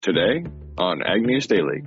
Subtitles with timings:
[0.00, 0.44] today
[0.78, 1.82] on Ag News Daily.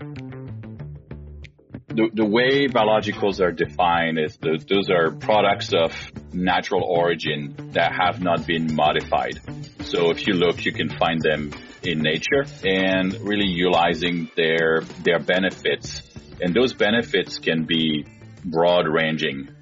[1.88, 5.94] The, the way biologicals are defined is those, those are products of
[6.34, 9.40] natural origin that have not been modified.
[9.84, 11.54] So if you look, you can find them
[11.84, 16.02] in nature and really utilizing their, their benefits.
[16.42, 18.06] And those benefits can be
[18.44, 19.55] broad ranging.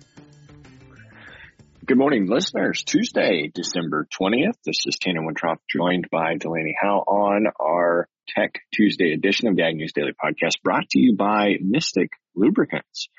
[1.85, 2.81] Good morning, listeners.
[2.85, 4.55] Tuesday, December 20th.
[4.63, 9.63] This is Tanner Wintroff joined by Delaney Howe on our Tech Tuesday edition of the
[9.63, 13.09] Ag News Daily Podcast brought to you by Mystik Lubricants.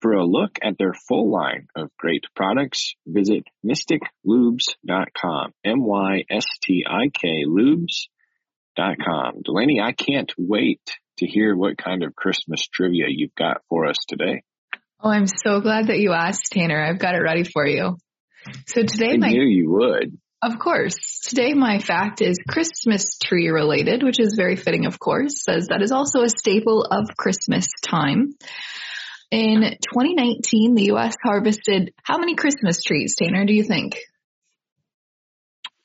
[0.00, 5.52] For a look at their full line of great products, visit mystiklubes.com.
[5.62, 9.42] M-Y-S-T-I-K lubes.com.
[9.44, 10.80] Delaney, I can't wait
[11.18, 14.42] to hear what kind of Christmas trivia you've got for us today.
[15.02, 16.82] Oh, I'm so glad that you asked, Tanner.
[16.82, 17.98] I've got it ready for you.
[18.66, 20.18] So today, I my knew you would.
[20.42, 25.48] of course, today my fact is Christmas tree related, which is very fitting, of course,
[25.48, 28.34] as that is also a staple of Christmas time.
[29.30, 31.16] In 2019, the U.S.
[31.22, 33.44] harvested how many Christmas trees, Tanner?
[33.44, 33.98] Do you think?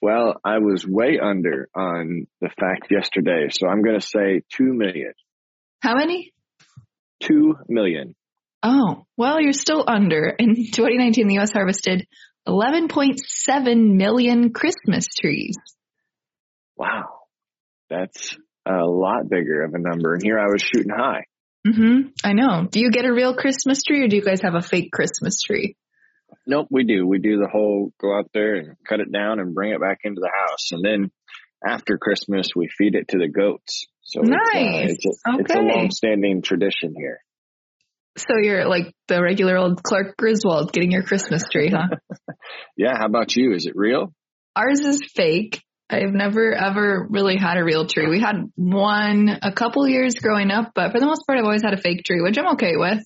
[0.01, 4.73] Well, I was way under on the fact yesterday, so I'm going to say 2
[4.73, 5.13] million.
[5.79, 6.33] How many?
[7.21, 8.15] 2 million.
[8.63, 10.27] Oh, well, you're still under.
[10.27, 11.51] In 2019, the U.S.
[11.51, 12.07] harvested
[12.47, 15.57] 11.7 million Christmas trees.
[16.75, 17.19] Wow.
[17.89, 20.13] That's a lot bigger of a number.
[20.13, 21.25] And here I was shooting high.
[21.67, 22.09] Mm-hmm.
[22.23, 22.67] I know.
[22.69, 25.41] Do you get a real Christmas tree or do you guys have a fake Christmas
[25.41, 25.75] tree?
[26.47, 27.05] Nope, we do.
[27.05, 29.99] We do the whole go out there and cut it down and bring it back
[30.03, 30.71] into the house.
[30.71, 31.11] And then
[31.65, 33.85] after Christmas, we feed it to the goats.
[34.01, 34.39] So Nice.
[34.91, 37.21] it's, uh, it's, a, it's a long-standing tradition here.
[38.17, 41.87] So you're like the regular old Clark Griswold getting your Christmas tree, huh?
[42.77, 42.97] Yeah.
[42.97, 43.53] How about you?
[43.53, 44.13] Is it real?
[44.55, 45.61] Ours is fake.
[45.89, 48.07] I've never ever really had a real tree.
[48.07, 51.63] We had one a couple years growing up, but for the most part, I've always
[51.63, 53.03] had a fake tree, which I'm okay with.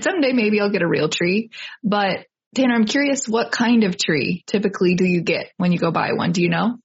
[0.00, 1.50] Someday maybe I'll get a real tree,
[1.82, 5.92] but Tanner, I'm curious what kind of tree typically do you get when you go
[5.92, 6.32] buy one?
[6.32, 6.76] Do you know?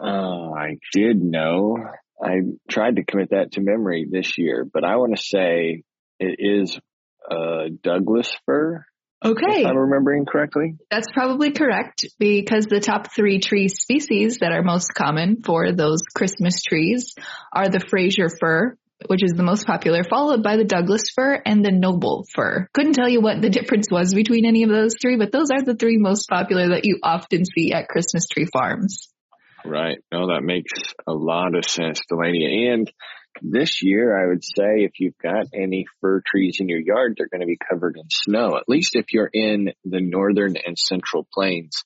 [0.00, 1.76] Oh, I did know.
[2.22, 2.40] I
[2.70, 5.82] tried to commit that to memory this year, but I want to say
[6.20, 6.78] it is
[7.30, 8.84] uh, Douglas fir,
[9.24, 9.60] Okay.
[9.62, 10.76] if I'm remembering correctly.
[10.90, 16.02] That's probably correct because the top three tree species that are most common for those
[16.14, 17.14] Christmas trees
[17.52, 18.76] are the Fraser fir,
[19.06, 22.68] which is the most popular, followed by the Douglas fir and the Noble fir.
[22.72, 25.62] Couldn't tell you what the difference was between any of those three, but those are
[25.62, 29.08] the three most popular that you often see at Christmas tree farms.
[29.66, 29.98] Right.
[30.10, 30.72] No, that makes
[31.06, 32.68] a lot of sense, Delaney.
[32.68, 32.90] And
[33.42, 37.28] this year, I would say if you've got any fir trees in your yard, they're
[37.28, 41.26] going to be covered in snow, at least if you're in the northern and central
[41.32, 41.84] plains.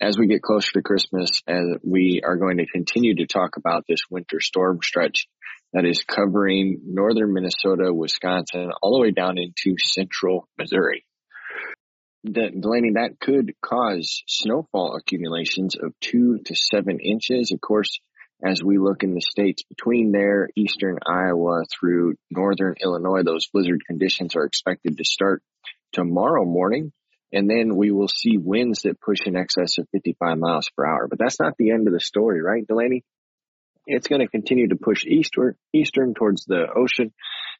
[0.00, 3.84] As we get closer to Christmas, and we are going to continue to talk about
[3.88, 5.26] this winter storm stretch
[5.72, 11.04] that is covering northern Minnesota, Wisconsin, all the way down into central Missouri.
[12.24, 17.50] That, Delaney, that could cause snowfall accumulations of two to seven inches.
[17.52, 17.98] Of course,
[18.44, 23.82] as we look in the states between there, eastern Iowa through northern Illinois, those blizzard
[23.86, 25.42] conditions are expected to start
[25.92, 26.92] tomorrow morning.
[27.32, 31.08] And then we will see winds that push in excess of 55 miles per hour.
[31.08, 33.02] But that's not the end of the story, right, Delaney?
[33.86, 37.12] It's going to continue to push eastward, eastern towards the ocean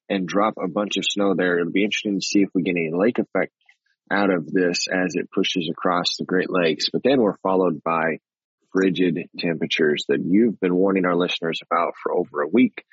[0.09, 1.59] and drop a bunch of snow there.
[1.59, 3.53] It'll be interesting to see if we get any lake effect
[4.11, 6.87] out of this as it pushes across the Great Lakes.
[6.93, 8.19] But then we're followed by
[8.75, 12.85] frigid temperatures that you've been warning our listeners about for over a week.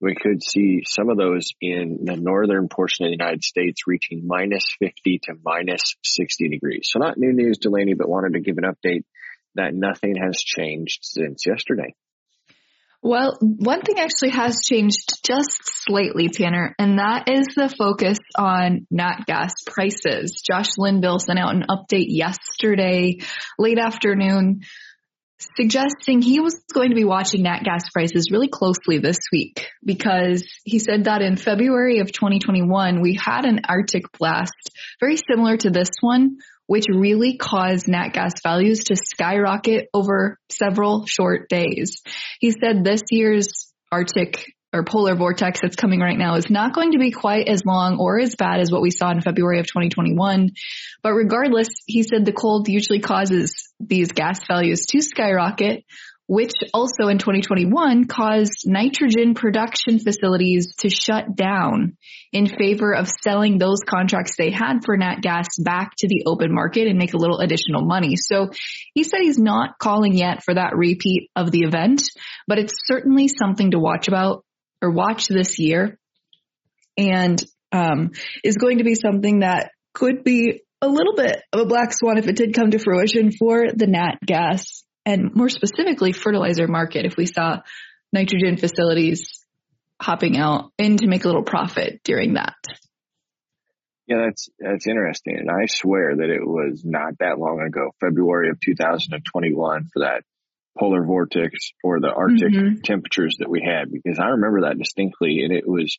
[0.00, 4.26] We could see some of those in the northern portion of the United States reaching
[4.26, 6.88] minus 50 to minus 60 degrees.
[6.90, 9.04] So not new news, Delaney, but wanted to give an update
[9.56, 11.94] that nothing has changed since yesterday.
[13.00, 18.88] Well, one thing actually has changed just slightly, Tanner, and that is the focus on
[18.90, 20.42] nat gas prices.
[20.44, 23.18] Josh Linville sent out an update yesterday,
[23.56, 24.62] late afternoon,
[25.56, 30.44] suggesting he was going to be watching nat gas prices really closely this week because
[30.64, 34.52] he said that in February of 2021, we had an Arctic blast
[35.00, 41.06] very similar to this one, which really caused nat gas values to skyrocket over several
[41.06, 42.02] short days.
[42.40, 46.92] He said this year's Arctic or polar vortex that's coming right now is not going
[46.92, 49.66] to be quite as long or as bad as what we saw in February of
[49.66, 50.50] 2021.
[51.02, 55.84] But regardless, he said the cold usually causes these gas values to skyrocket,
[56.26, 61.96] which also in 2021 caused nitrogen production facilities to shut down
[62.30, 66.52] in favor of selling those contracts they had for nat gas back to the open
[66.52, 68.16] market and make a little additional money.
[68.16, 68.50] So
[68.92, 72.02] he said he's not calling yet for that repeat of the event,
[72.46, 74.44] but it's certainly something to watch about
[74.82, 75.98] or watch this year
[76.96, 77.42] and
[77.72, 78.10] um,
[78.44, 82.18] is going to be something that could be a little bit of a black swan
[82.18, 87.04] if it did come to fruition for the nat gas and more specifically fertilizer market
[87.04, 87.58] if we saw
[88.12, 89.44] nitrogen facilities
[90.00, 92.54] hopping out in to make a little profit during that.
[94.06, 95.36] Yeah, that's that's interesting.
[95.36, 100.22] And I swear that it was not that long ago, February of 2021 for that
[100.78, 102.80] polar vortex or the Arctic mm-hmm.
[102.82, 105.98] temperatures that we had because I remember that distinctly and it was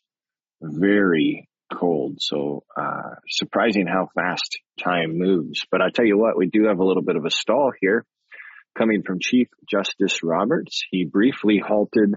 [0.60, 2.16] very cold.
[2.20, 5.64] So, uh, surprising how fast time moves.
[5.70, 8.04] But I tell you what, we do have a little bit of a stall here
[8.76, 10.82] coming from Chief Justice Roberts.
[10.90, 12.14] He briefly halted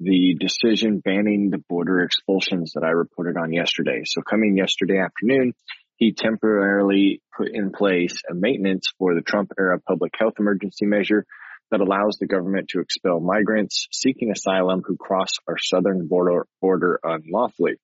[0.00, 4.02] the decision banning the border expulsions that I reported on yesterday.
[4.04, 5.54] So coming yesterday afternoon,
[5.96, 11.24] he temporarily put in place a maintenance for the Trump era public health emergency measure
[11.70, 17.00] that allows the government to expel migrants seeking asylum who cross our southern border, border
[17.02, 17.74] unlawfully.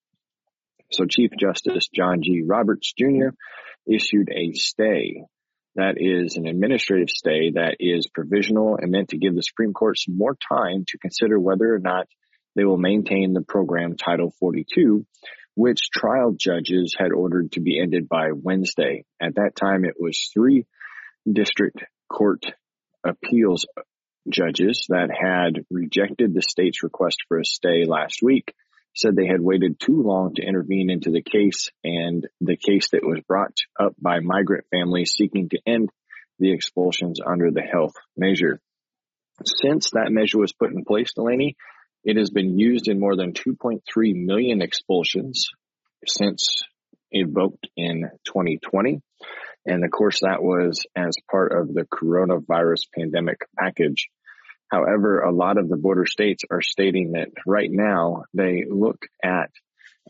[0.92, 2.42] So Chief Justice John G.
[2.46, 3.30] Roberts Jr.
[3.86, 5.24] issued a stay
[5.76, 9.98] that is an administrative stay that is provisional and meant to give the Supreme Court
[9.98, 12.08] some more time to consider whether or not
[12.56, 15.06] they will maintain the program Title 42,
[15.54, 19.04] which trial judges had ordered to be ended by Wednesday.
[19.20, 20.66] At that time, it was three
[21.30, 22.44] district court
[23.04, 23.66] appeals
[24.28, 28.54] judges that had rejected the state's request for a stay last week
[28.94, 33.04] said they had waited too long to intervene into the case and the case that
[33.04, 35.90] was brought up by migrant families seeking to end
[36.38, 38.60] the expulsions under the health measure.
[39.44, 41.56] Since that measure was put in place, Delaney,
[42.04, 43.80] it has been used in more than 2.3
[44.14, 45.48] million expulsions
[46.06, 46.62] since
[47.12, 49.02] invoked in 2020.
[49.66, 54.08] And of course, that was as part of the coronavirus pandemic package
[54.70, 59.50] However, a lot of the border states are stating that right now they look at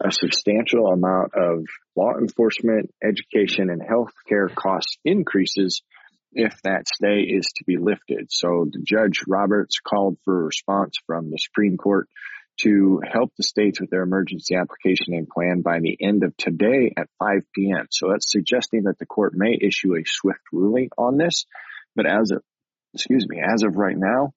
[0.03, 1.65] a substantial amount of
[1.97, 5.83] law enforcement, education, and healthcare cost increases
[6.33, 8.27] if that stay is to be lifted.
[8.31, 12.09] So the Judge Roberts called for a response from the Supreme Court
[12.63, 16.93] to help the states with their emergency application and plan by the end of today
[16.97, 17.87] at 5 p.m.
[17.91, 21.47] So that's suggesting that the court may issue a swift ruling on this.
[21.95, 22.43] But as of,
[22.95, 24.33] excuse me, as of right now,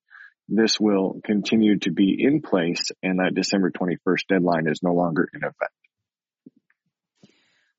[0.48, 5.30] this will continue to be in place and that December 21st deadline is no longer
[5.34, 5.74] in effect.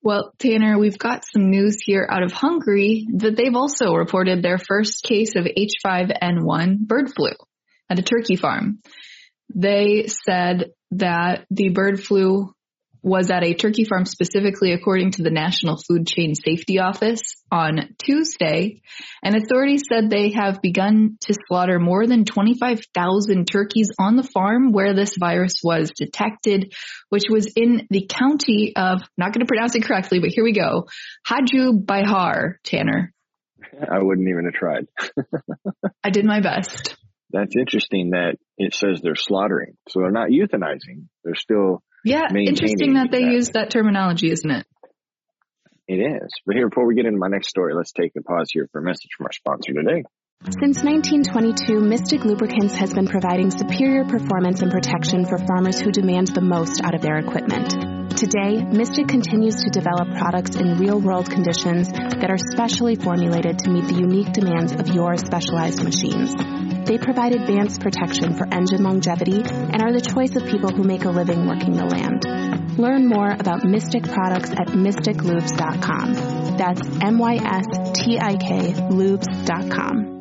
[0.02, 4.58] Well, Tanner, we've got some news here out of Hungary that they've also reported their
[4.58, 7.30] first case of H5N1 bird flu
[7.88, 8.80] at a turkey farm.
[9.54, 12.54] They said that the bird flu
[13.04, 17.94] was at a turkey farm specifically according to the National Food Chain Safety Office on
[17.98, 18.80] Tuesday,
[19.22, 24.72] and authorities said they have begun to slaughter more than 25,000 turkeys on the farm
[24.72, 26.72] where this virus was detected,
[27.10, 30.54] which was in the county of, not going to pronounce it correctly, but here we
[30.54, 30.88] go,
[31.28, 33.12] Hajdú-Bihar, Tanner.
[33.80, 34.86] I wouldn't even have tried.
[36.02, 36.96] I did my best.
[37.30, 39.76] That's interesting that it says they're slaughtering.
[39.88, 41.08] So they're not euthanizing.
[41.24, 43.32] They're still yeah, interesting that they that.
[43.32, 44.66] use that terminology, isn't it?
[45.86, 46.30] It is.
[46.46, 48.80] But here, before we get into my next story, let's take a pause here for
[48.80, 50.04] a message from our sponsor today.
[50.44, 56.28] Since 1922, Mystik Lubricants has been providing superior performance and protection for farmers who demand
[56.28, 57.70] the most out of their equipment.
[58.14, 63.70] Today, Mystik continues to develop products in real world conditions that are specially formulated to
[63.70, 66.34] meet the unique demands of your specialized machines.
[66.84, 71.06] They provide advanced protection for engine longevity and are the choice of people who make
[71.06, 72.78] a living working the land.
[72.78, 76.56] Learn more about Mystik products at mystiklubes.com.
[76.56, 80.14] That's M-Y-S-T-I-K lubes.com.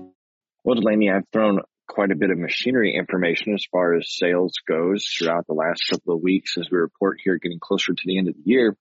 [0.63, 5.05] Well, Delaney, I've thrown quite a bit of machinery information as far as sales goes
[5.05, 8.29] throughout the last couple of weeks as we report here getting closer to the end
[8.29, 8.77] of the year.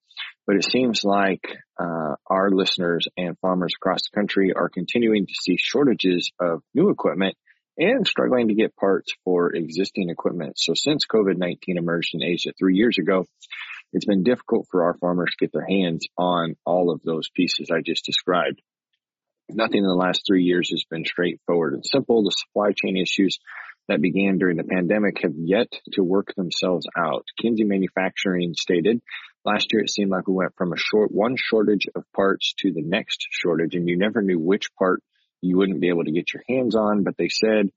[0.47, 5.35] But it seems like uh, our listeners and farmers across the country are continuing to
[5.35, 7.37] see shortages of new equipment
[7.77, 10.59] and struggling to get parts for existing equipment.
[10.59, 13.27] So since COVID-19 emerged in Asia three years ago,
[13.93, 17.71] it's been difficult for our farmers to get their hands on all of those pieces
[17.73, 18.63] I just described.
[19.55, 22.23] Nothing in the last three years has been straightforward and simple.
[22.23, 23.39] The supply chain issues
[23.89, 27.27] that began during the pandemic have yet to work themselves out.
[27.43, 29.01] Kinze Manufacturing stated
[29.45, 32.73] last year it seemed like we went from a short, one shortage of parts to
[32.73, 35.03] the next shortage and you never knew which part
[35.41, 37.71] you wouldn't be able to get your hands on, but they said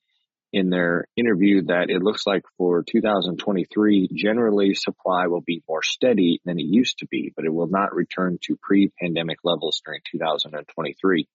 [0.53, 6.39] in their interview that it looks like for 2023, generally supply will be more steady
[6.45, 11.27] than it used to be, but it will not return to pre-pandemic levels during 2023.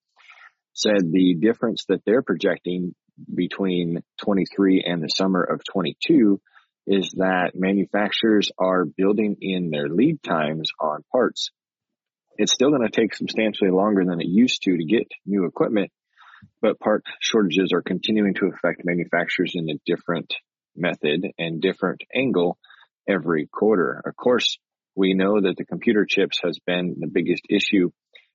[0.73, 2.95] Said the difference that they're projecting
[3.33, 6.39] between 23 and the summer of 22
[6.87, 11.51] is that manufacturers are building in their lead times on parts.
[12.37, 15.91] It's still going to take substantially longer than it used to to get new equipment,
[16.61, 20.33] but part shortages are continuing to affect manufacturers in a different
[20.75, 22.57] method and different angle
[23.07, 24.01] every quarter.
[24.05, 24.57] Of course,
[24.95, 27.91] we know that the computer chips has been the biggest issue.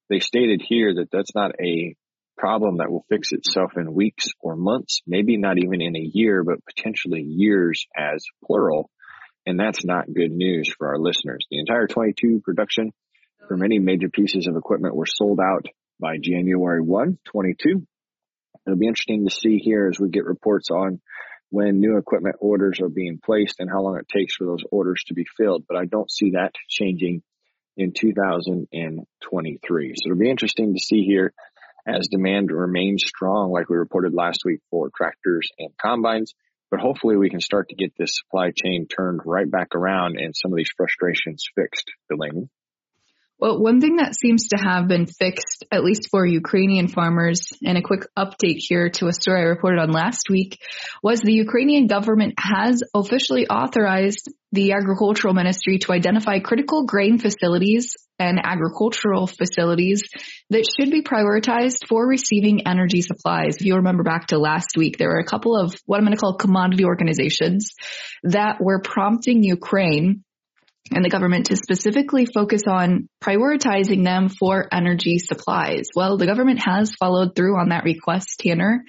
[0.09, 1.97] They stated here that that's not a
[2.37, 6.45] problem that will fix itself in weeks or months, maybe not even in a year,
[6.45, 8.91] but potentially years as plural.
[9.47, 11.47] And that's not good news for our listeners.
[11.51, 12.93] The entire 22 production
[13.47, 15.67] for many major pieces of equipment were sold out
[16.01, 17.87] by January 1, 22.
[18.67, 21.01] It'll be interesting to see here as we get reports on
[21.51, 25.05] when new equipment orders are being placed and how long it takes for those orders
[25.07, 25.65] to be filled.
[25.69, 27.23] But I don't see that changing
[27.77, 29.95] in 2023.
[29.97, 31.33] So it'll be interesting to see here
[31.87, 36.35] as demand remains strong, like we reported last week for tractors and combines.
[36.71, 40.35] But hopefully we can start to get this supply chain turned right back around and
[40.35, 42.49] some of these frustrations fixed, Delaney.
[43.39, 47.77] Well, one thing that seems to have been fixed, at least for Ukrainian farmers, and
[47.77, 50.59] a quick update here to a story I reported on last week,
[51.03, 57.95] was the Ukrainian government has officially authorized the agricultural ministry to identify critical grain facilities
[58.19, 60.03] and agricultural facilities
[60.51, 63.57] that should be prioritized for receiving energy supplies.
[63.57, 66.17] If you remember back to last week, there were a couple of what I'm going
[66.17, 67.73] to call commodity organizations
[68.23, 70.25] that were prompting Ukraine
[70.93, 75.89] and the government to specifically focus on prioritizing them for energy supplies.
[75.95, 78.85] Well, the government has followed through on that request, Tanner,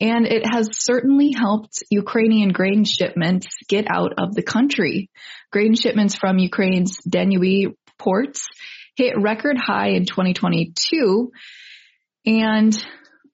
[0.00, 5.10] and it has certainly helped Ukrainian grain shipments get out of the country.
[5.52, 8.46] Grain shipments from Ukraine's Danube ports
[8.96, 11.32] hit record high in 2022
[12.26, 12.86] and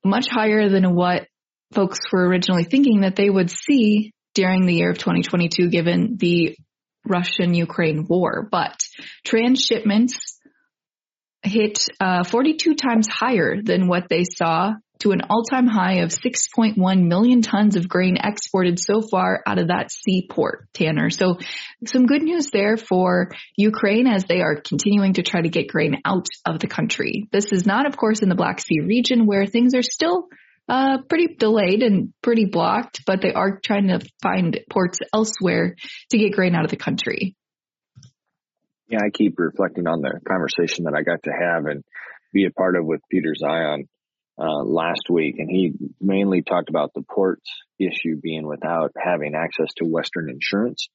[0.04, 1.26] much higher than what
[1.72, 6.56] folks were originally thinking that they would see during the year of 2022 given the
[7.06, 8.78] Russian Ukraine war, but
[9.26, 10.36] transshipments
[11.42, 17.06] hit uh, 42 times higher than what they saw to an all-time high of 6.1
[17.06, 21.10] million tons of grain exported so far out of that seaport, Tanner.
[21.10, 21.38] So
[21.86, 26.00] some good news there for Ukraine as they are continuing to try to get grain
[26.04, 27.28] out of the country.
[27.32, 30.28] This is not, of course, in the Black Sea region where things are still
[30.68, 35.76] uh, pretty delayed and pretty blocked, but they are trying to find ports elsewhere
[36.10, 37.34] to get grain out of the country.
[38.88, 41.82] Yeah, I keep reflecting on the conversation that I got to have and
[42.32, 43.84] be a part of with Peter Zeihan
[44.40, 49.68] uh, last week, and he mainly talked about the ports issue being without having access
[49.76, 50.88] to Western insurance.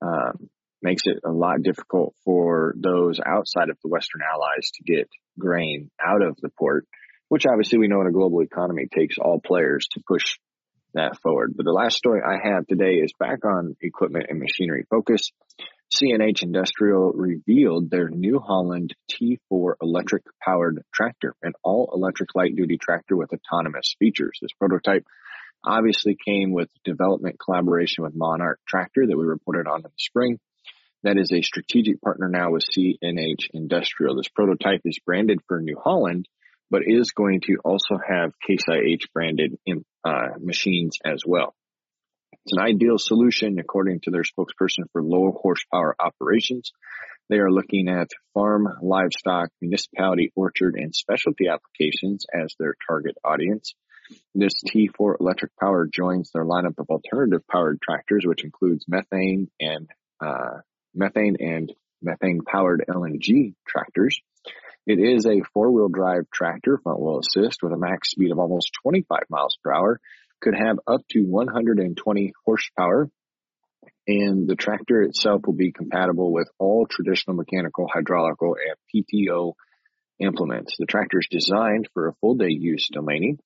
[0.00, 0.48] Um,
[0.82, 5.90] makes it a lot difficult for those outside of the Western allies to get grain
[6.00, 6.86] out of the port
[7.28, 10.38] which obviously we know in a global economy takes all players to push
[10.94, 11.54] that forward.
[11.56, 15.32] But the last story I have today is back on equipment and machinery focus.
[15.94, 22.78] CNH Industrial revealed their New Holland T4 electric powered tractor, an all electric light duty
[22.78, 24.38] tractor with autonomous features.
[24.42, 25.04] This prototype
[25.64, 30.38] obviously came with development collaboration with Monarch Tractor that we reported on in the spring.
[31.02, 34.16] That is a strategic partner now with CNH Industrial.
[34.16, 36.26] This prototype is branded for New Holland
[36.70, 39.56] but is going to also have Case IH branded
[40.04, 41.54] uh, machines as well.
[42.46, 46.70] It's an ideal solution according to their spokesperson for low horsepower operations.
[47.28, 53.74] They are looking at farm, livestock, municipality, orchard, and specialty applications as their target audience.
[54.32, 59.88] This T4 electric power joins their lineup of alternative powered tractors, which includes methane and
[60.24, 60.60] uh,
[60.94, 64.20] methane and methane powered LNG tractors.
[64.86, 68.38] It is a four wheel drive tractor, front wheel assist with a max speed of
[68.38, 70.00] almost 25 miles per hour,
[70.40, 73.10] could have up to 120 horsepower.
[74.08, 79.54] And the tractor itself will be compatible with all traditional mechanical, hydraulical, and PTO
[80.20, 80.74] implements.
[80.78, 83.38] The tractor is designed for a full day use, Delaney,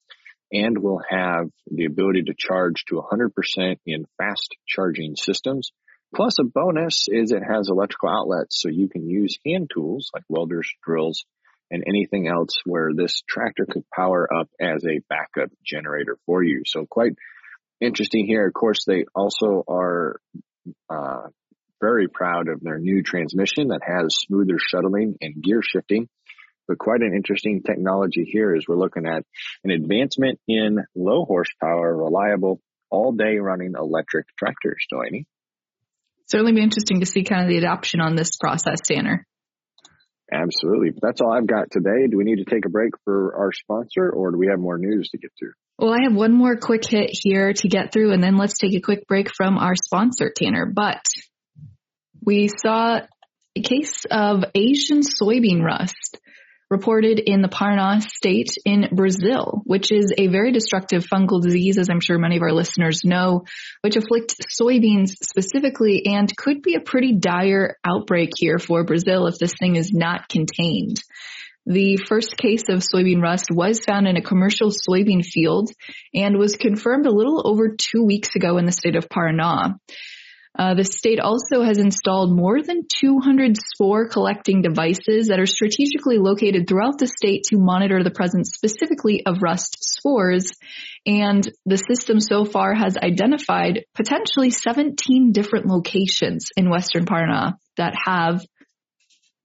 [0.52, 5.70] and will have the ability to charge to 100% in fast charging systems
[6.14, 10.24] Plus a bonus is it has electrical outlets so you can use hand tools like
[10.28, 11.24] welders, drills,
[11.70, 16.62] and anything else where this tractor could power up as a backup generator for you.
[16.66, 17.12] So quite
[17.80, 18.46] interesting here.
[18.46, 20.20] Of course, they also are
[20.88, 21.28] uh,
[21.80, 26.08] very proud of their new transmission that has smoother shuttling and gear shifting.
[26.68, 29.24] But quite an interesting technology here is we're looking at
[29.64, 32.60] an advancement in low horsepower, reliable
[32.90, 35.26] all day running electric tractors, Delaney.
[36.28, 39.26] Certainly be interesting to see kind of the adoption on this process, Tanner.
[40.32, 40.90] Absolutely.
[41.00, 42.06] That's all I've got today.
[42.08, 44.78] Do we need to take a break for our sponsor or do we have more
[44.78, 45.46] news to get to?
[45.78, 48.74] Well, I have one more quick hit here to get through and then let's take
[48.74, 50.66] a quick break from our sponsor, Tanner.
[50.66, 51.04] But
[52.24, 53.00] we saw
[53.56, 56.18] a case of Asian soybean rust
[56.70, 61.88] reported in the Paraná state in Brazil, which is a very destructive fungal disease, as
[61.90, 63.44] I'm sure many of our listeners know,
[63.80, 69.38] which afflicts soybeans specifically and could be a pretty dire outbreak here for Brazil if
[69.38, 71.02] this thing is not contained.
[71.66, 75.70] The first case of soybean rust was found in a commercial soybean field
[76.14, 79.74] and was confirmed a little over two weeks ago in the state of Paraná.
[80.58, 86.18] Uh, the state also has installed more than 200 spore collecting devices that are strategically
[86.18, 90.52] located throughout the state to monitor the presence specifically of rust spores.
[91.06, 97.94] And the system so far has identified potentially 17 different locations in Western Paraná that
[98.04, 98.44] have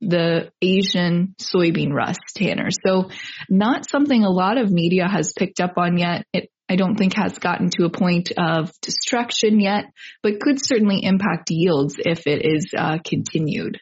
[0.02, 2.70] the Asian soybean rust, Tanner.
[2.86, 3.10] So
[3.50, 6.26] not something a lot of media has picked up on yet.
[6.34, 9.86] It I don't think has gotten to a point of destruction yet,
[10.24, 13.80] but could certainly impact yields if it is uh, continued.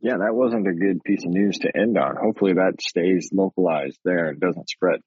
[0.00, 2.16] Yeah, that wasn't a good piece of news to end on.
[2.22, 5.00] Hopefully that stays localized there and doesn't spread.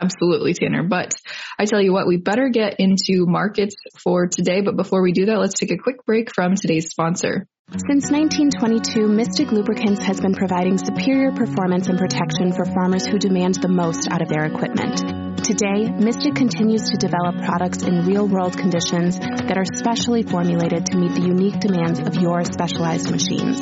[0.00, 0.84] Absolutely, Tanner.
[0.84, 1.12] But
[1.58, 4.60] I tell you what, we better get into markets for today.
[4.60, 7.46] But before we do that, let's take a quick break from today's sponsor.
[7.70, 13.56] Since 1922, Mystik Lubricants has been providing superior performance and protection for farmers who demand
[13.56, 15.23] the most out of their equipment.
[15.44, 20.96] Today, Mystik continues to develop products in real world conditions that are specially formulated to
[20.96, 23.60] meet the unique demands of your specialized machines.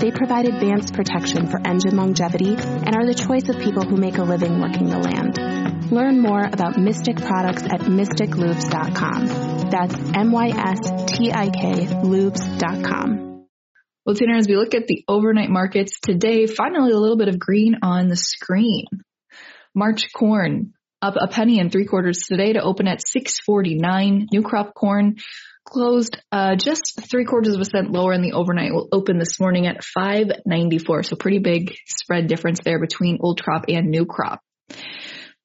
[0.00, 4.18] They provide advanced protection for engine longevity and are the choice of people who make
[4.18, 5.92] a living working the land.
[5.92, 9.70] Learn more about Mystik products at mystiklubes.com.
[9.70, 13.46] That's M-Y-S-T-I-K lubes.com.
[14.04, 17.38] Well, Tanner, as we look at the overnight markets today, finally a little bit of
[17.38, 18.86] green on the screen.
[19.76, 20.72] March corn
[21.02, 24.28] up a penny and three quarters today to open at 649.
[24.32, 25.16] New crop corn
[25.64, 28.72] closed uh, just three quarters of a cent lower in the overnight.
[28.72, 31.04] Will open this morning at 594.
[31.04, 34.40] So pretty big spread difference there between old crop and new crop.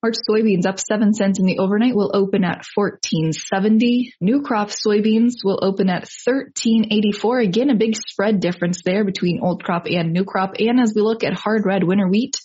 [0.06, 4.14] March soybeans up 7 cents in the overnight will open at 1470.
[4.22, 7.40] New crop soybeans will open at 1384.
[7.40, 10.58] Again, a big spread difference there between old crop and new crop.
[10.60, 12.36] And as we look at hard red winter wheat,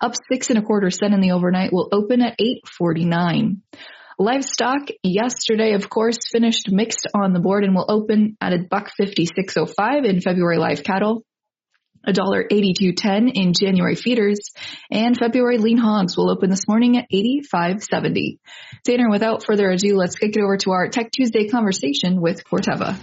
[0.00, 3.62] up six and a quarter cent in the overnight will open at 849.
[4.20, 8.90] Livestock yesterday, of course, finished mixed on the board and will open at a buck
[9.00, 11.24] 56.05 in February live cattle.
[12.06, 14.52] $1.8210 in January feeders,
[14.90, 18.38] and February lean hogs will open this morning at 85.70.
[18.84, 22.96] Tanner, without further ado, let's kick it over to our Tech Tuesday conversation with Corteva.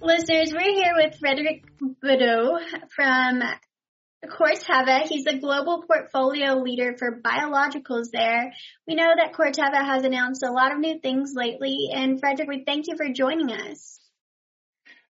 [0.00, 1.64] Listeners, we're here with Frederick
[2.02, 2.58] Boudreau
[2.88, 3.42] from
[4.26, 5.02] Corteva.
[5.06, 8.52] He's the global portfolio leader for biologicals there.
[8.86, 12.64] We know that Corteva has announced a lot of new things lately, and Frederick, we
[12.64, 14.00] thank you for joining us.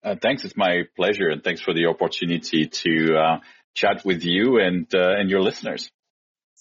[0.03, 0.43] Uh, thanks.
[0.43, 3.39] It's my pleasure, and thanks for the opportunity to uh,
[3.73, 5.91] chat with you and uh, and your listeners.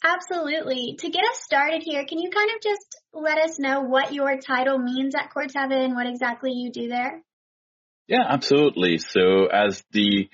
[0.02, 0.96] Absolutely.
[0.98, 4.38] To get us started here, can you kind of just let us know what your
[4.38, 7.22] title means at Corteva and what exactly you do there?
[8.06, 8.98] Yeah, absolutely.
[8.98, 10.28] So as the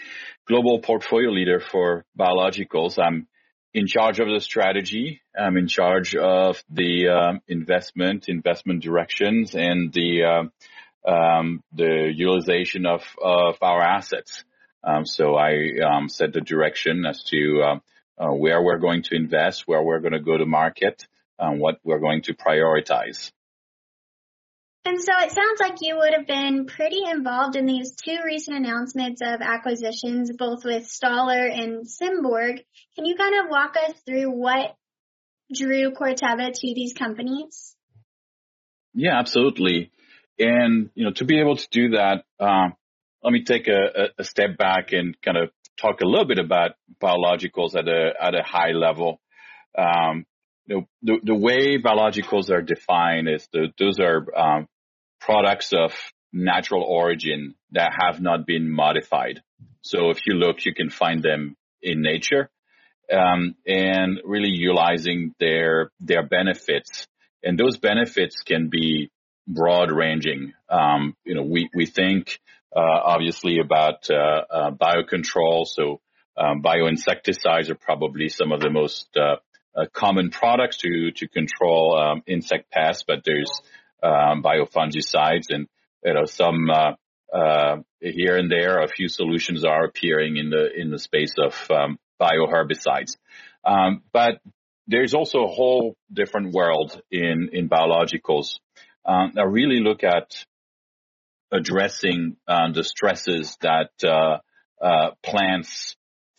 [0.50, 3.28] global portfolio leader for biologicals, I'm
[3.72, 5.20] in charge of the strategy.
[5.38, 12.84] I'm in charge of the um, investment, investment directions, and the uh, um, the utilization
[12.84, 14.44] of of our assets.
[14.82, 15.52] Um, so I
[15.88, 17.78] um, set the direction as to uh,
[18.22, 21.06] uh, where we're going to invest, where we're going to go to market,
[21.38, 23.30] and what we're going to prioritize.
[24.84, 28.56] And so it sounds like you would have been pretty involved in these two recent
[28.56, 32.64] announcements of acquisitions, both with Stoller and Symborg.
[32.96, 34.74] Can you kind of walk us through what
[35.52, 37.76] drew Corteva to these companies?
[38.94, 39.92] Yeah, absolutely.
[40.38, 42.70] And, you know, to be able to do that, uh,
[43.22, 46.72] let me take a, a, step back and kind of talk a little bit about
[47.02, 49.20] biologicals at a, at a high level.
[49.76, 50.24] Um,
[50.76, 54.68] know, the, the way biologicals are defined is the, those are um,
[55.20, 55.92] products of
[56.32, 59.42] natural origin that have not been modified.
[59.82, 62.50] So if you look, you can find them in nature,
[63.12, 67.06] um, and really utilizing their their benefits.
[67.42, 69.10] And those benefits can be
[69.46, 70.52] broad ranging.
[70.68, 72.38] Um, you know, we we think
[72.76, 76.00] uh, obviously about uh, uh, biocontrol, so
[76.40, 79.08] Um, bioinsecticides are probably some of the most
[79.76, 83.50] uh, uh, common products to to control um, insect pests, but there's
[84.02, 85.66] um, biofungicides and
[86.04, 86.92] you know some uh,
[87.36, 88.80] uh, here and there.
[88.80, 93.16] A few solutions are appearing in the in the space of um, bioherbicides,
[93.64, 94.40] um, but
[94.86, 98.58] there's also a whole different world in in biologicals.
[99.04, 100.44] Um, I really look at
[101.52, 104.38] addressing um, the stresses that uh,
[104.80, 105.96] uh, plants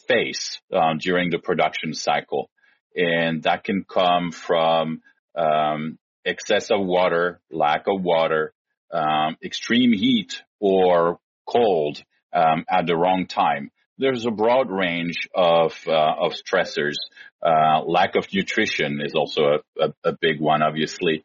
[0.07, 0.59] face
[0.99, 2.49] during the production cycle,
[2.95, 5.01] and that can come from
[5.35, 8.53] um, excess of water, lack of water,
[8.91, 12.01] um, extreme heat, or cold
[12.33, 13.71] um, at the wrong time.
[13.97, 16.95] There's a broad range of uh, of stressors.
[17.43, 21.23] Uh, lack of nutrition is also a, a, a big one, obviously,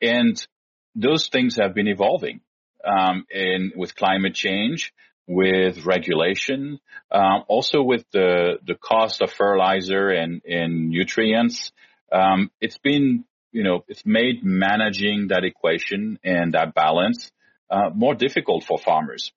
[0.00, 0.46] and
[0.94, 2.40] those things have been evolving
[2.84, 4.92] um, in with climate change,
[5.30, 6.80] with regulation,
[7.12, 11.70] um, also with the the cost of fertilizer and, and nutrients.
[12.10, 17.30] Um, it's been you know it's made managing that equation and that balance
[17.70, 19.32] uh, more difficult for farmers.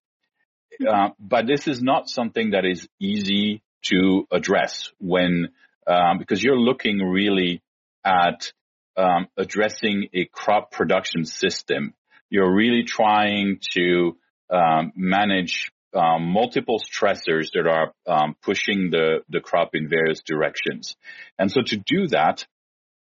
[0.87, 5.49] Uh, but this is not something that is easy to address when
[5.85, 7.61] um, because you're looking really
[8.03, 8.51] at
[8.97, 11.93] um, addressing a crop production system
[12.33, 14.17] you're really trying to
[14.49, 20.95] um, manage um, multiple stressors that are um, pushing the, the crop in various directions.
[21.37, 22.45] And so to do that,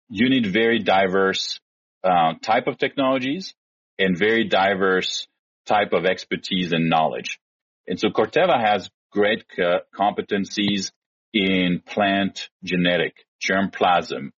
[0.10, 1.60] you need very diverse
[2.04, 3.54] uh, type of technologies
[3.98, 5.28] and very diverse
[5.65, 7.39] type of expertise and knowledge.
[7.88, 10.91] And so Corteva has great uh, competencies
[11.34, 14.32] in plant genetic, germplasm,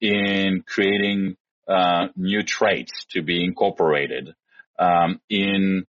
[0.00, 1.36] in creating
[1.68, 4.34] uh, new traits to be incorporated
[4.78, 5.86] um, in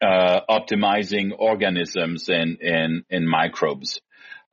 [0.00, 4.00] uh, optimizing organisms and, and, and microbes.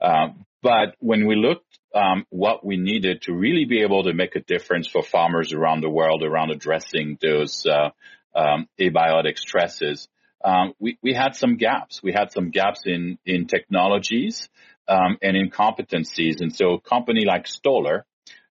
[0.01, 0.29] Uh,
[0.62, 4.41] but when we looked um, what we needed to really be able to make a
[4.41, 7.89] difference for farmers around the world around addressing those uh,
[8.38, 10.08] um, abiotic stresses,
[10.43, 12.03] um, we, we had some gaps.
[12.03, 14.49] We had some gaps in, in technologies
[14.88, 16.41] um, and in competencies.
[16.41, 18.05] And so a company like Stoller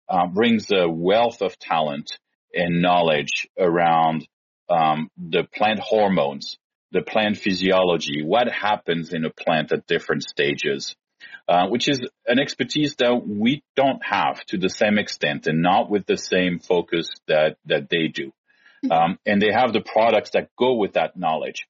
[0.08, 2.18] uh, brings a wealth of talent
[2.54, 4.26] and knowledge around
[4.68, 6.58] um, the plant hormones,
[6.92, 10.94] the plant physiology, what happens in a plant at different stages,
[11.48, 15.90] uh, which is an expertise that we don't have to the same extent and not
[15.90, 18.32] with the same focus that, that they do.
[18.84, 18.92] Mm-hmm.
[18.92, 21.66] Um, and they have the products that go with that knowledge.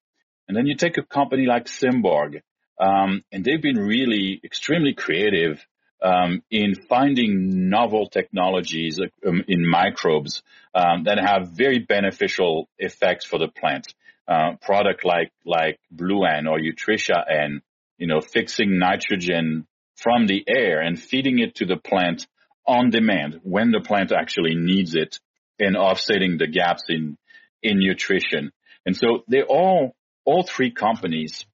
[0.48, 2.42] And then you take a company like Symborg,
[2.80, 5.64] um, and they've been really extremely creative
[6.02, 10.42] um, in finding novel technologies um, in microbes
[10.74, 13.94] um, that have very beneficial effects for the plant.
[14.32, 17.60] Uh, product like like Blue-N or Utrisha N,
[17.98, 19.66] you know, fixing nitrogen
[19.96, 22.26] from the air and feeding it to the plant
[22.66, 25.12] on demand when the plant actually needs it,
[25.58, 27.18] and offsetting the gaps in
[27.62, 28.52] in nutrition.
[28.86, 31.44] And so they all all three companies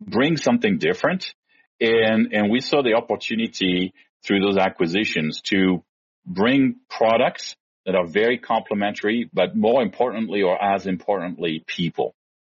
[0.00, 1.34] bring something different
[1.80, 3.92] and, and we saw the opportunity
[4.24, 5.82] through those acquisitions to
[6.24, 12.14] bring products that are very complementary, but more importantly or as importantly, people,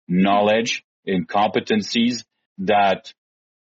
[0.08, 2.24] knowledge and competencies
[2.58, 3.12] that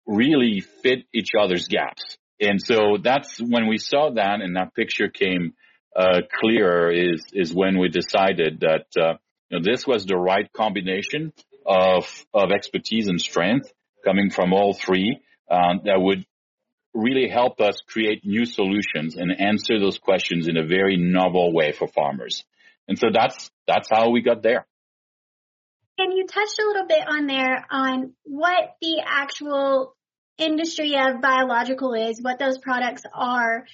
[0.06, 2.16] really fit each other's gaps.
[2.40, 5.52] And so that's when we saw that and that picture came
[5.94, 9.14] uh, clearer is, is when we decided that, uh,
[9.50, 11.32] you know, this was the right combination
[11.66, 13.70] of, of expertise and strength
[14.04, 16.24] coming from all three um, that would
[16.98, 21.72] really help us create new solutions and answer those questions in a very novel way
[21.72, 22.44] for farmers.
[22.88, 24.66] And so that's that's how we got there.
[25.98, 29.96] And you touched a little bit on there on what the actual
[30.38, 33.64] industry of biological is, what those products are.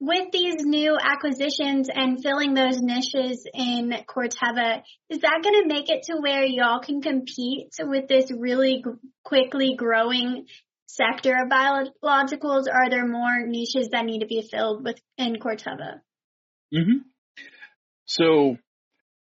[0.00, 5.88] With these new acquisitions and filling those niches in Corteva, is that going to make
[5.88, 8.84] it to where y'all can compete with this really
[9.24, 10.46] quickly growing
[10.86, 12.64] sector of biologicals?
[12.72, 16.00] Are there more niches that need to be filled with in Corteva?
[16.74, 16.98] Mm-hmm.
[18.06, 18.56] So,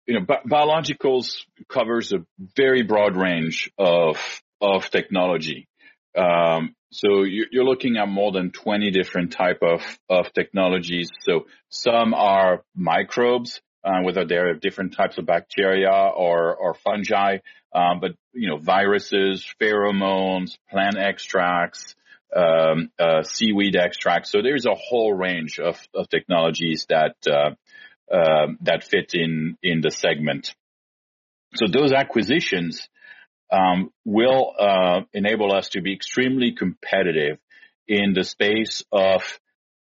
[0.05, 1.37] you know, bi- biologicals
[1.69, 4.17] covers a very broad range of
[4.61, 5.67] of technology.
[6.17, 11.09] Um, so you're looking at more than 20 different type of, of technologies.
[11.21, 17.37] So some are microbes, uh, whether they're different types of bacteria or, or fungi,
[17.77, 21.95] um, but you know, viruses, pheromones, plant extracts,
[22.35, 24.31] um, uh, seaweed extracts.
[24.31, 27.51] So there's a whole range of, of technologies that uh,
[28.13, 30.55] uh, that fit in in the segment.
[31.55, 32.87] So those acquisitions
[33.51, 37.37] um, will uh, enable us to be extremely competitive
[37.87, 39.21] in the space of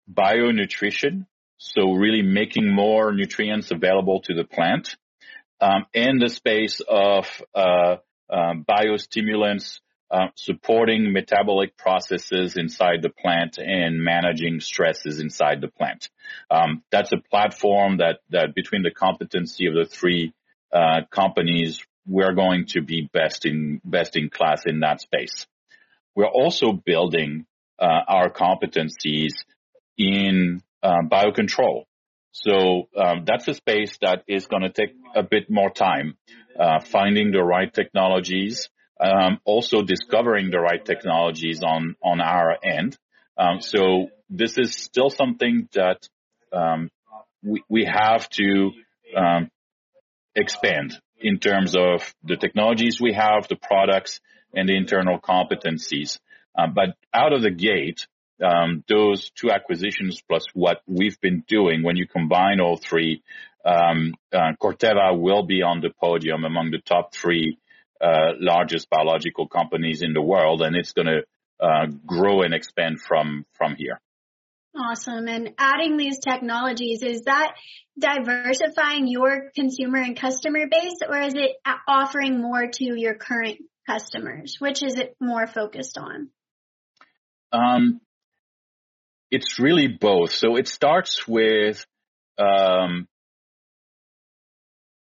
[0.08, 1.28] bio nutrition.
[1.58, 4.98] So really making more nutrients available to the plant,
[5.64, 7.96] um, in the space of uh,
[8.30, 9.80] um, biostimulants,
[10.12, 16.10] uh, supporting metabolic processes inside the plant and managing stresses inside the plant.
[16.52, 20.34] Um, that's a platform that that between the competency of the three
[20.74, 25.48] uh, companies, we're going to be best in best in class in that space.
[26.14, 27.46] We're also building
[27.80, 29.32] uh, our competencies
[29.98, 31.86] in uh, biocontrol.
[32.34, 36.18] So um, that's a space that is going to take a bit more time,
[36.60, 38.70] uh, finding the right technologies,
[39.00, 42.98] um, also discovering the right technologies on on our end.
[43.38, 46.10] Um, so this is still something that
[46.52, 46.90] um,
[47.44, 48.72] we we have to
[49.16, 49.52] um,
[50.36, 54.20] expand in terms of the technologies we have, the products,
[54.56, 56.18] and the internal competencies.
[56.58, 58.08] Uh, but out of the gate,
[58.42, 63.24] um, those two acquisitions plus what we've been doing, when you combine all three,
[63.66, 67.58] um, uh, Corteva will be on the podium among the top three
[68.02, 71.22] uh, largest biological companies in the world, and it's going to
[71.66, 74.02] uh, grow and expand from from here.
[74.76, 75.28] Awesome.
[75.28, 77.54] And adding these technologies, is that
[77.98, 81.52] diversifying your consumer and customer base, or is it
[81.88, 84.58] offering more to your current customers?
[84.60, 86.30] Which is it more focused on?
[87.52, 88.02] Um,
[89.34, 90.32] it's really both.
[90.32, 91.84] So it starts with
[92.38, 93.08] um,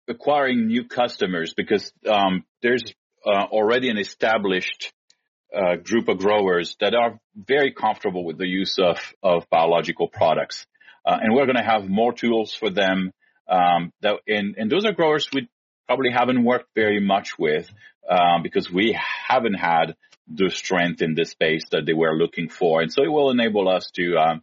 [0.09, 2.83] acquiring new customers because um, there's
[3.27, 4.91] uh, already an established
[5.55, 10.65] uh, group of growers that are very comfortable with the use of, of biological products.
[11.05, 13.13] Uh, and we're going to have more tools for them.
[13.47, 15.47] Um, that, and, and those are growers we
[15.87, 17.69] probably haven't worked very much with
[18.09, 18.99] um, because we
[19.29, 19.95] haven't had
[20.29, 22.83] the strength in this space that they were looking for.
[22.83, 24.43] And so it will enable us to, um,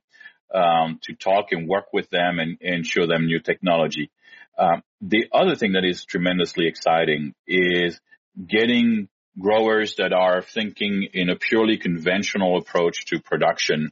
[0.53, 4.11] um, to talk and work with them and, and show them new technology.
[4.57, 7.99] Um, the other thing that is tremendously exciting is
[8.47, 13.91] getting growers that are thinking in a purely conventional approach to production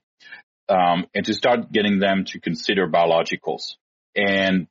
[0.70, 3.76] um, and to start getting them to consider biologicals
[4.16, 4.68] and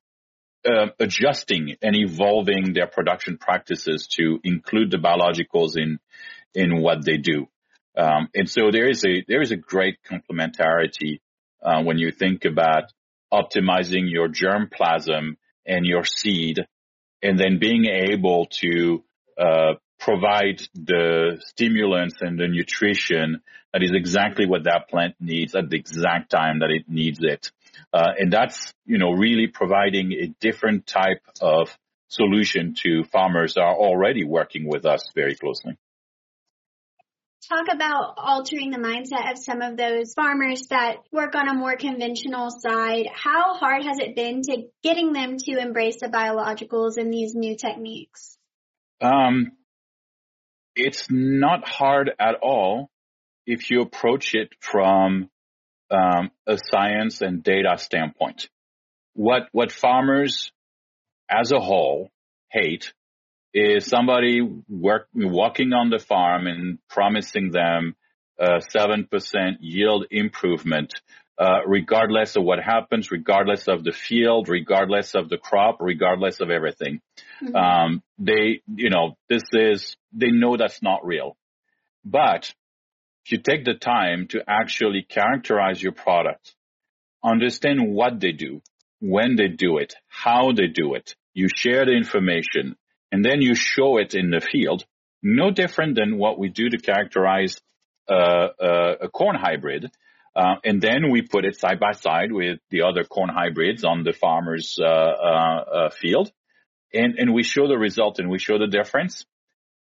[0.65, 5.99] uh, adjusting and evolving their production practices to include the biologicals in
[6.55, 7.47] in what they do.
[7.97, 11.21] Um, and so there is a there is a great complementarity
[11.63, 12.85] uh, when you think about
[13.33, 15.37] optimizing your germplasm
[15.67, 16.59] and your seed,
[17.23, 19.05] and then being able to
[19.39, 25.69] uh, provide the stimulants and the nutrition that is exactly what that plant needs at
[25.69, 27.51] the exact time that it needs it.
[27.93, 31.77] Uh, and that's, you know, really providing a different type of
[32.09, 35.77] solution to farmers that are already working with us very closely
[37.49, 41.77] talk about altering the mindset of some of those farmers that work on a more
[41.77, 43.07] conventional side.
[43.13, 47.57] How hard has it been to getting them to embrace the biologicals and these new
[47.57, 48.37] techniques?
[49.01, 49.53] Um,
[50.77, 52.91] it's not hard at all
[53.47, 55.31] if you approach it from
[55.91, 58.49] um, a science and data standpoint.
[59.15, 60.53] What what farmers
[61.29, 62.11] as a whole
[62.51, 62.93] hate
[63.53, 67.97] is somebody work, walking on the farm and promising them
[68.39, 69.09] a 7%
[69.61, 70.95] yield improvement,
[71.39, 76.51] uh, regardless of what happens, regardless of the field, regardless of the crop, regardless of
[76.51, 77.01] everything.
[77.43, 77.57] Mm-hmm.
[77.57, 81.37] Um, they, you know, this is, they know that's not real.
[82.05, 82.53] But
[83.25, 86.55] if you take the time to actually characterize your product,
[87.23, 88.63] understand what they do,
[89.01, 92.77] when they do it, how they do it, you share the information,
[93.13, 94.85] and then you show it in the field,
[95.23, 97.61] no different than what we do to characterize
[98.09, 99.91] uh, uh, a corn hybrid.
[100.35, 104.05] Uh, and then we put it side by side with the other corn hybrids on
[104.05, 106.31] the farmer's uh, uh, uh, field,
[106.95, 109.27] and and we show the result and we show the difference.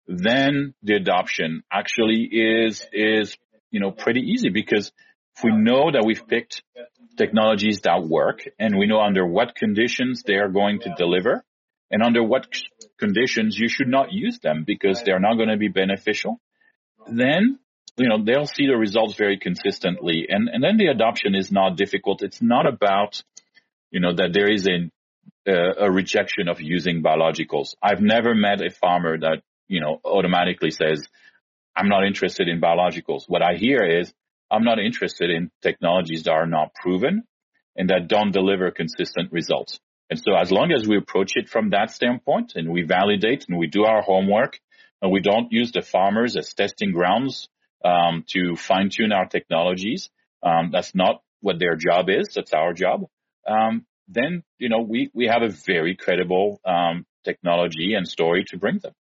[0.06, 3.36] Then the adoption actually is is
[3.72, 4.92] you know pretty easy because
[5.36, 6.62] if we know that we've picked
[7.16, 11.44] technologies that work and we know under what conditions they are going to deliver,
[11.90, 12.46] and under what
[12.98, 16.40] conditions you should not use them because they're not going to be beneficial,
[17.08, 17.58] then
[17.96, 21.76] you know they'll see the results very consistently, and and then the adoption is not
[21.76, 22.22] difficult.
[22.22, 23.22] It's not about
[23.90, 24.90] you know that there is a
[25.48, 27.74] a rejection of using biologicals.
[27.80, 31.06] I've never met a farmer that you know automatically says
[31.76, 33.24] I'm not interested in biologicals.
[33.28, 34.12] What I hear is
[34.50, 37.24] I'm not interested in technologies that are not proven
[37.76, 39.78] and that don't deliver consistent results.
[40.08, 43.58] And so as long as we approach it from that standpoint and we validate and
[43.58, 44.60] we do our homework,
[45.02, 47.48] And we don't use the farmers as testing grounds
[47.84, 50.10] um, to fine tune our technologies.
[50.42, 52.28] Um, that's not what their job is.
[52.34, 53.06] That's our job.
[53.46, 58.58] Um, then you know we we have a very credible um, technology and story to
[58.58, 58.94] bring them.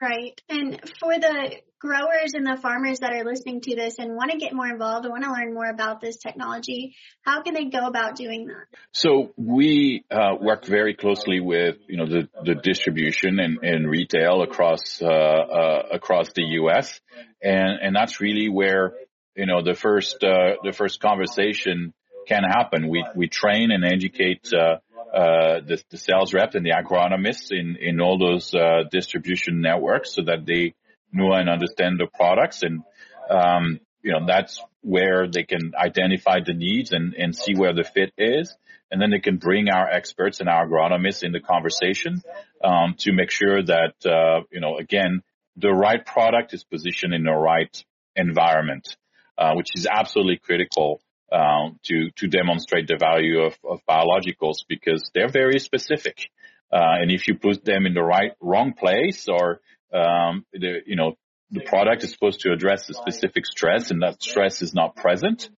[0.00, 0.40] Right.
[0.48, 4.38] And for the growers and the farmers that are listening to this and want to
[4.38, 7.86] get more involved and want to learn more about this technology, how can they go
[7.86, 8.66] about doing that?
[8.92, 14.42] So we uh, work very closely with you know the, the distribution and, and retail
[14.42, 17.00] across uh, uh, across the U.S.
[17.42, 18.92] and and that's really where
[19.34, 21.94] you know the first uh, the first conversation
[22.28, 22.88] can happen.
[22.88, 24.76] We we train and educate uh,
[25.12, 30.14] uh, the, the, sales rep and the agronomists in, in all those uh, distribution networks
[30.14, 30.74] so that they
[31.12, 32.62] know and understand the products.
[32.62, 32.82] And,
[33.28, 37.84] um, you know, that's where they can identify the needs and, and see where the
[37.84, 38.54] fit is.
[38.90, 42.22] And then they can bring our experts and our agronomists in the conversation
[42.64, 45.22] um, to make sure that, uh, you know, again,
[45.56, 47.84] the right product is positioned in the right
[48.16, 48.96] environment,
[49.38, 51.00] uh, which is absolutely critical
[51.32, 56.30] um, to to demonstrate the value of, of biologicals because they're very specific.
[56.72, 59.60] Uh, and if you put them in the right wrong place or
[59.92, 61.16] um, the you know
[61.50, 65.50] the product is supposed to address a specific stress and that stress is not present,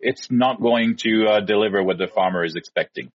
[0.00, 3.10] it's not going to uh, deliver what the farmer is expecting.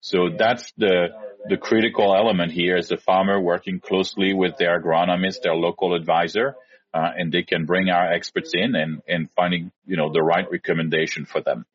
[0.00, 1.08] So that's the
[1.48, 6.56] the critical element here is the farmer working closely with their agronomist, their local advisor,
[6.94, 10.50] uh, and they can bring our experts in and, and finding, you know, the right
[10.50, 11.66] recommendation for them.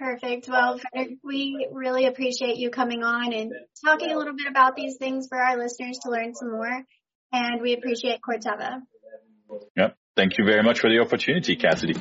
[0.00, 0.48] Perfect.
[0.48, 0.80] Well,
[1.22, 3.52] we really appreciate you coming on and
[3.84, 6.82] talking a little bit about these things for our listeners to learn some more.
[7.34, 8.80] And we appreciate Corteva.
[9.76, 9.96] Yep.
[10.16, 12.00] Thank you very much for the opportunity, Cassidy.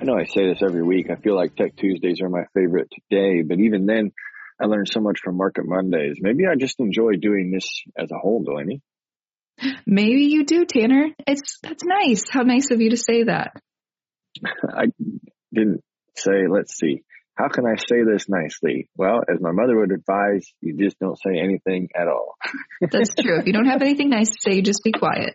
[0.00, 1.06] I know I say this every week.
[1.08, 4.10] I feel like Tech Tuesdays are my favorite day, but even then,
[4.60, 6.16] I learned so much from Market Mondays.
[6.20, 8.82] Maybe I just enjoy doing this as a whole, Delaney.
[9.86, 11.08] Maybe you do, Tanner.
[11.26, 12.24] It's that's nice.
[12.30, 13.52] How nice of you to say that.
[14.68, 14.86] I
[15.52, 15.82] didn't
[16.16, 16.46] say.
[16.50, 17.02] Let's see.
[17.34, 18.88] How can I say this nicely?
[18.96, 22.34] Well, as my mother would advise, you just don't say anything at all.
[22.90, 23.38] that's true.
[23.38, 25.34] If you don't have anything nice to say, just be quiet.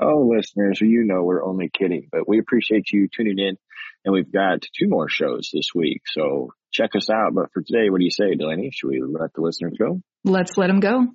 [0.00, 3.56] Oh, listeners, you know we're only kidding, but we appreciate you tuning in.
[4.04, 6.02] And we've got two more shows this week.
[6.06, 7.34] So check us out.
[7.34, 8.70] But for today, what do you say, Delaney?
[8.72, 10.00] Should we let the listeners go?
[10.24, 11.06] Let's let them go.